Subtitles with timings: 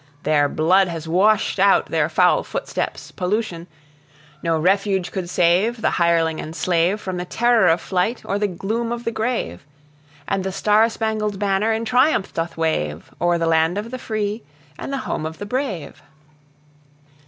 [0.23, 3.67] Their blood has washed out their foul footsteps, pollution.
[4.41, 8.47] No refuge could save the hireling and slave From the terror of flight, or the
[8.47, 9.63] gloom of the grave;
[10.27, 14.41] And the star spangled banner in triumph doth wave O'er the land of the free,
[14.79, 16.01] and the home of the brave.